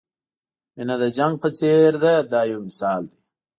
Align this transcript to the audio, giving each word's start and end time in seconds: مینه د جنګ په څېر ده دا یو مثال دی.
مینه 0.75 0.95
د 1.01 1.03
جنګ 1.17 1.33
په 1.41 1.49
څېر 1.57 1.91
ده 2.03 2.13
دا 2.31 2.41
یو 2.51 2.59
مثال 2.67 3.01
دی. 3.11 3.19